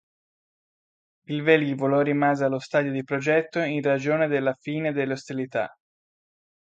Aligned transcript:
Il 1.27 1.43
velivolo 1.43 2.01
rimase 2.01 2.43
allo 2.43 2.57
stadio 2.57 2.91
di 2.91 3.03
progetto 3.03 3.59
in 3.59 3.83
ragione 3.83 4.27
della 4.27 4.57
fine 4.59 4.93
delle 4.93 5.13
ostilità. 5.13 5.77